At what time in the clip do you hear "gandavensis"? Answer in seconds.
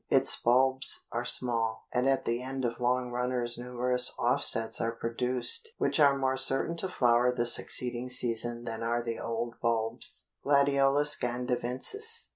11.17-12.29